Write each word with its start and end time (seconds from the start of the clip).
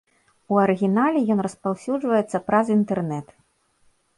У 0.53 0.57
арыгінале 0.61 1.21
ён 1.35 1.39
распаўсюджваецца 1.47 2.43
праз 2.49 2.65
інтэрнэт. 2.77 3.27